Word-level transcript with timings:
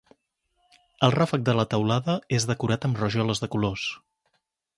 El 1.07 1.13
ràfec 1.15 1.43
de 1.49 1.55
la 1.59 1.65
teulada 1.75 2.15
és 2.39 2.49
decorat 2.53 2.89
amb 2.89 3.03
rajoles 3.05 3.45
de 3.45 3.51
colors. 3.57 3.87